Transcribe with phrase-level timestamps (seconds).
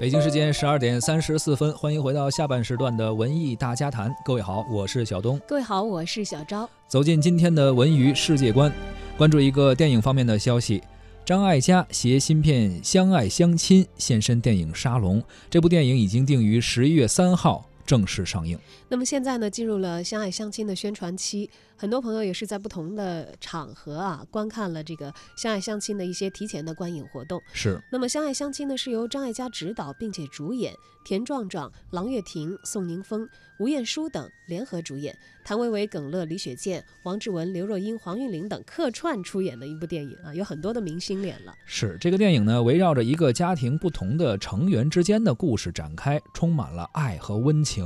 [0.00, 4.14] 北京时间十二点三十四分，欢迎回到下半时段的文艺大家谈。
[4.24, 5.40] 各位好，我是小东。
[5.44, 6.70] 各位好，我是小昭。
[6.86, 8.72] 走进今天的文娱世界观，
[9.16, 10.80] 关注一个电影方面的消息：
[11.24, 15.20] 张艾嘉携新片《相爱相亲》现身电影《沙龙》。
[15.50, 18.58] 这部电影已经定于十一月三号正式上映。
[18.90, 21.48] 那么现在呢，进入了《相爱相亲》的宣传期。
[21.74, 27.40] 很多朋友也是在不同的场合啊，观看了这个《相爱相亲》的一些提前的观影活动。
[27.52, 27.80] 是。
[27.90, 30.74] 那么《相爱相亲》呢，是由张艾嘉执导并且主演，
[31.04, 33.28] 田壮壮、郎月婷、宋宁峰、
[33.60, 41.54] 吴彦姝等联合主演，谭维维、耿乐、李雪健、王志文、刘若英、黄韵玲等客串出演的一部电影啊，有很多的明星脸了。
[41.64, 47.77] 是这个电影呢，围绕着一个家庭不同的成员之间的故事展开，充满了爱和温情。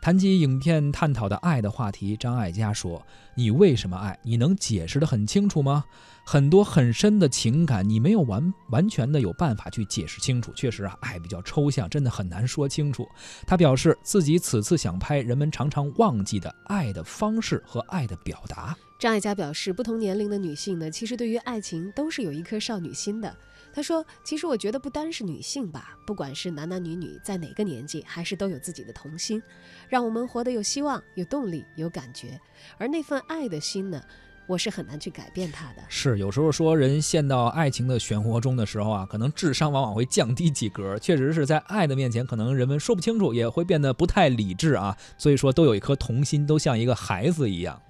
[0.00, 3.04] 谈及影片探讨的爱的话题，张艾嘉说。
[3.36, 4.18] 你为什么爱？
[4.22, 5.84] 你能解释得很清楚吗？
[6.26, 10.52] 很多很深的情感，你没有完完全的有办法去解释清楚。
[10.54, 13.08] 确实啊，爱比较抽象，真的很难说清楚。
[13.46, 18.76] 他表示自己此次想拍人们常常忘记的爱的方式和爱的表达。
[18.98, 23.34] 张艾嘉表示，不同年龄的女性呢，其实对于爱情都是有一颗少女心的。
[23.72, 29.42] 他说：“其实我觉得不单是女性吧，不管是男男女女，在哪个年纪，还是都有自己的童心，
[29.88, 32.40] 让我们活得有希望、有动力、有感觉。
[32.78, 34.02] 而那份爱的心呢，
[34.46, 35.82] 我是很难去改变它的。
[35.88, 40.98] 是有时候说人陷到爱情的漩涡中的时候啊，可能智商往往会降低几格。
[40.98, 44.96] 确实是在爱的面前，可能人们说不清楚，也会变得不太理智啊。
[45.16, 47.80] 所以说，都有一颗童心，都像一个孩子一样。”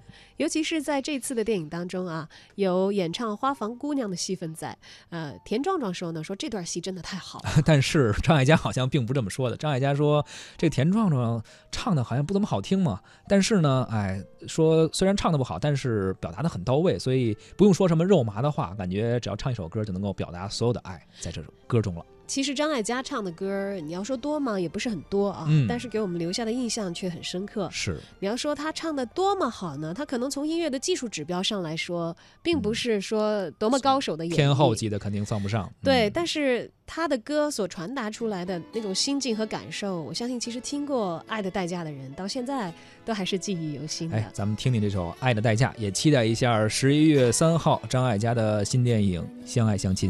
[0.41, 4.75] 尤其是在这次的电影当中啊，有演唱《花房姑娘》的戏份在。
[5.09, 7.39] 呃，田壮壮说呢，说这段戏真的太好。
[7.63, 9.55] 但是张艾嘉好像并不这么说的。
[9.55, 10.25] 张艾嘉说，
[10.57, 12.99] 这田壮壮唱的好像不怎么好听嘛。
[13.27, 22.03] 但是呢，哎，说虽然唱的不好，但是表达的很到位，所以不用说什么肉麻的话，感觉只要唱一首歌就能够表达所有的爱在这首歌中了。
[22.31, 24.57] 其实张艾嘉唱的歌，你要说多吗？
[24.57, 27.67] 也不是很多啊，但是给我们留下的印象却很深刻。
[27.69, 29.93] 是，你要说他唱的多么好呢？
[29.93, 35.69] 他可能从音乐的技术指标上来说，并不是说多么高手的演天后级的肯定算不上。
[35.83, 42.73] 对，但是他的歌所传达出来的那种心境和感受，我相信其实听过《爱的代价》的人，到现在
[43.03, 44.15] 都还是记忆犹新的。
[44.15, 50.09] 哎，咱们听听这首《爱的代价》，也期待一下十一月三号张艾嘉的新电影《相爱相亲》。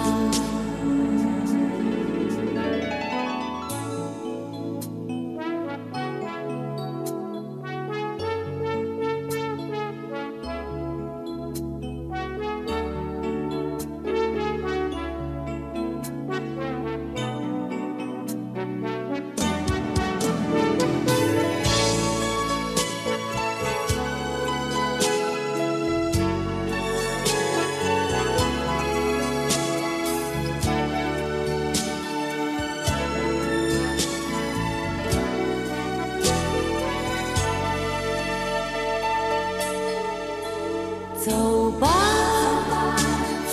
[41.23, 41.87] 走吧，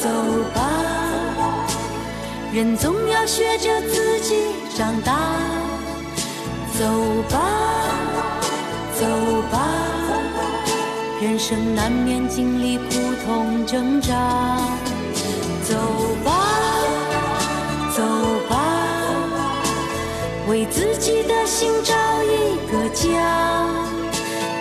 [0.00, 0.08] 走
[0.54, 0.70] 吧，
[2.50, 5.18] 人总要学着自己长大。
[6.78, 6.86] 走
[7.28, 7.38] 吧，
[8.98, 9.04] 走
[9.52, 9.68] 吧，
[11.20, 12.84] 人生难免经历苦
[13.26, 14.56] 痛挣扎。
[15.62, 15.76] 走
[16.24, 16.48] 吧，
[17.94, 18.02] 走
[18.48, 18.64] 吧，
[20.48, 24.07] 为自己的心找一个家。